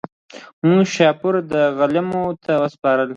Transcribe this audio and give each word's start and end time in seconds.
موږ 0.67 0.83
شهپر 0.95 1.33
دی 1.51 1.63
غلیمانو 1.77 2.23
ته 2.43 2.53
سپارلی 2.73 3.09